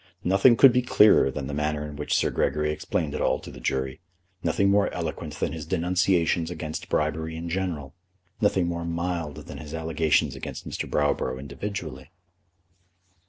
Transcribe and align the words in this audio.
Nothing 0.23 0.57
could 0.57 0.73
be 0.73 0.81
clearer 0.81 1.29
than 1.29 1.45
the 1.45 1.53
manner 1.53 1.85
in 1.87 1.95
which 1.95 2.15
Sir 2.15 2.31
Gregory 2.31 2.71
explained 2.71 3.13
it 3.13 3.21
all 3.21 3.37
to 3.37 3.51
the 3.51 3.59
jury; 3.59 4.01
nothing 4.41 4.67
more 4.67 4.91
eloquent 4.91 5.35
than 5.35 5.53
his 5.53 5.63
denunciations 5.67 6.49
against 6.49 6.89
bribery 6.89 7.35
in 7.35 7.49
general; 7.49 7.93
nothing 8.41 8.65
more 8.65 8.83
mild 8.83 9.35
than 9.45 9.59
his 9.59 9.75
allegations 9.75 10.35
against 10.35 10.67
Mr. 10.67 10.89
Browborough 10.89 11.39
individually. 11.39 12.09